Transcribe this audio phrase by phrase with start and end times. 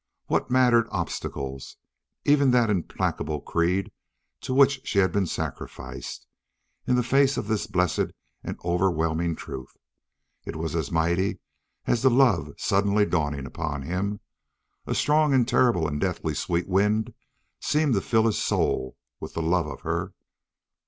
[0.25, 1.77] What mattered obstacles,
[2.25, 3.91] even that implacable creed
[4.39, 6.25] to which she had been sacrificed,
[6.87, 8.07] in the face of this blessed
[8.43, 9.77] and overwhelming truth?
[10.43, 11.39] It was as mighty
[11.85, 14.21] as the love suddenly dawning upon him.
[14.87, 17.13] A strong and terrible and deathly sweet wind
[17.59, 20.15] seemed to fill his soul with the love of her.